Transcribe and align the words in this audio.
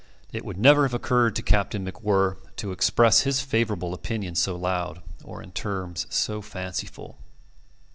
It 0.33 0.43
would 0.43 0.57
never 0.57 0.81
have 0.81 0.95
occurred 0.95 1.35
to 1.35 1.43
Captain 1.43 1.85
MacWhirr 1.85 2.37
to 2.55 2.71
express 2.71 3.19
his 3.19 3.41
favourable 3.41 3.93
opinion 3.93 4.33
so 4.33 4.55
loud 4.55 5.03
or 5.23 5.43
in 5.43 5.51
terms 5.51 6.07
so 6.09 6.41
fanciful. 6.41 7.19